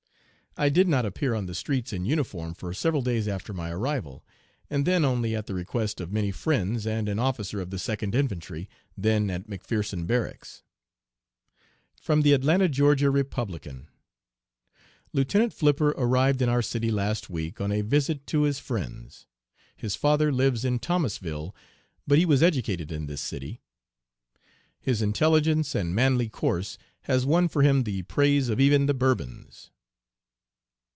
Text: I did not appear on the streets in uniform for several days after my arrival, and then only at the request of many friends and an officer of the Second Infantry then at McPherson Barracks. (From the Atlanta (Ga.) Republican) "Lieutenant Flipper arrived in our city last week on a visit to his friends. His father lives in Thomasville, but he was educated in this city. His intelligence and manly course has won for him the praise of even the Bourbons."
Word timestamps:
I 0.57 0.67
did 0.67 0.85
not 0.89 1.05
appear 1.05 1.33
on 1.33 1.45
the 1.45 1.55
streets 1.55 1.93
in 1.93 2.03
uniform 2.03 2.53
for 2.55 2.73
several 2.73 3.01
days 3.01 3.25
after 3.25 3.53
my 3.53 3.69
arrival, 3.71 4.25
and 4.69 4.85
then 4.85 5.05
only 5.05 5.33
at 5.33 5.47
the 5.47 5.53
request 5.53 6.01
of 6.01 6.11
many 6.11 6.29
friends 6.29 6.85
and 6.85 7.07
an 7.07 7.19
officer 7.19 7.61
of 7.61 7.69
the 7.69 7.79
Second 7.79 8.13
Infantry 8.15 8.67
then 8.97 9.29
at 9.29 9.47
McPherson 9.47 10.05
Barracks. 10.05 10.61
(From 12.01 12.21
the 12.21 12.33
Atlanta 12.33 12.67
(Ga.) 12.67 12.85
Republican) 13.07 13.87
"Lieutenant 15.13 15.53
Flipper 15.53 15.91
arrived 15.91 16.41
in 16.41 16.49
our 16.49 16.61
city 16.61 16.91
last 16.91 17.29
week 17.29 17.61
on 17.61 17.71
a 17.71 17.79
visit 17.79 18.27
to 18.27 18.41
his 18.41 18.59
friends. 18.59 19.27
His 19.77 19.95
father 19.95 20.33
lives 20.33 20.65
in 20.65 20.79
Thomasville, 20.79 21.55
but 22.05 22.17
he 22.17 22.25
was 22.25 22.43
educated 22.43 22.91
in 22.91 23.05
this 23.05 23.21
city. 23.21 23.61
His 24.81 25.01
intelligence 25.01 25.73
and 25.75 25.95
manly 25.95 26.27
course 26.27 26.77
has 27.03 27.25
won 27.25 27.47
for 27.47 27.61
him 27.61 27.83
the 27.83 28.01
praise 28.01 28.49
of 28.49 28.59
even 28.59 28.87
the 28.87 28.93
Bourbons." 28.93 29.71